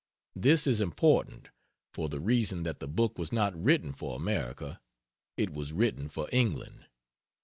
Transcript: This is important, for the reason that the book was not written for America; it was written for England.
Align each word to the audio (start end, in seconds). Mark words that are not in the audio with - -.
This 0.35 0.65
is 0.65 0.81
important, 0.81 1.51
for 1.93 2.09
the 2.09 2.19
reason 2.19 2.63
that 2.63 2.79
the 2.79 2.87
book 2.87 3.19
was 3.19 3.31
not 3.31 3.55
written 3.55 3.93
for 3.93 4.15
America; 4.15 4.81
it 5.37 5.51
was 5.53 5.73
written 5.73 6.09
for 6.09 6.27
England. 6.31 6.87